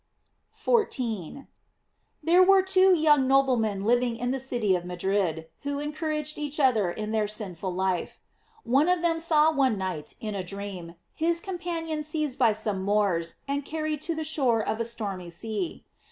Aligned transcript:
* 0.25 0.51
14.— 0.53 1.47
There 2.23 2.41
were 2.41 2.63
two 2.63 2.95
young 2.95 3.27
noblemen 3.27 3.85
living 3.85 4.15
in 4.15 4.31
the 4.31 4.39
city 4.39 4.75
of 4.75 4.83
Madrid 4.83 5.45
who 5.59 5.77
encouraged 5.79 6.39
each 6.39 6.59
other 6.59 6.89
in 6.89 7.11
their 7.11 7.27
sinful 7.27 7.71
life. 7.71 8.19
One 8.63 8.89
of 8.89 9.03
them 9.03 9.19
saw 9.19 9.51
one 9.51 9.77
night, 9.77 10.15
in 10.19 10.33
a 10.33 10.43
dream, 10.43 10.95
his 11.13 11.39
companion 11.39 12.01
seized 12.01 12.39
by 12.39 12.51
some 12.53 12.81
Moors 12.81 13.35
and 13.47 13.63
carried 13.63 14.01
to 14.01 14.15
the 14.15 14.23
shore 14.23 14.67
of 14.67 14.79
a 14.79 14.85
stormy 14.85 15.29
sea. 15.29 15.85